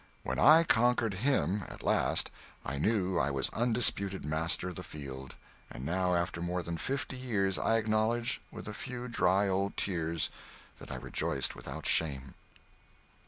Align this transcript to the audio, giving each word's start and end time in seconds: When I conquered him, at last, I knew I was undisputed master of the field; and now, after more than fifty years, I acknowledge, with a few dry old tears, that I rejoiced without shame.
When 0.23 0.39
I 0.39 0.63
conquered 0.63 1.13
him, 1.13 1.63
at 1.69 1.83
last, 1.83 2.31
I 2.65 2.79
knew 2.79 3.19
I 3.19 3.29
was 3.29 3.51
undisputed 3.51 4.25
master 4.25 4.69
of 4.69 4.73
the 4.73 4.81
field; 4.81 5.35
and 5.69 5.85
now, 5.85 6.15
after 6.15 6.41
more 6.41 6.63
than 6.63 6.77
fifty 6.79 7.15
years, 7.15 7.59
I 7.59 7.75
acknowledge, 7.77 8.41
with 8.49 8.67
a 8.67 8.73
few 8.73 9.07
dry 9.07 9.47
old 9.47 9.77
tears, 9.77 10.31
that 10.79 10.91
I 10.91 10.95
rejoiced 10.95 11.55
without 11.55 11.85
shame. 11.85 12.33